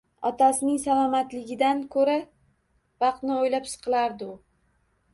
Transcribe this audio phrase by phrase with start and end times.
[0.27, 2.17] Otasining salomatligidan ko`ra
[3.05, 4.39] vaqtni o`ylab siqilardi u